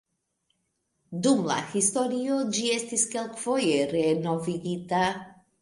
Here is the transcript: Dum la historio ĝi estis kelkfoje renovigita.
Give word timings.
Dum 1.27 1.43
la 1.51 1.57
historio 1.75 2.39
ĝi 2.57 2.65
estis 2.79 3.07
kelkfoje 3.15 3.79
renovigita. 3.95 5.05